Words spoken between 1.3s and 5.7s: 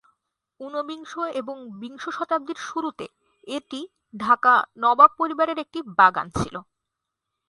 এবং বিংশ শতাব্দীর শুরুতে এটি ঢাকা নবাব পরিবারের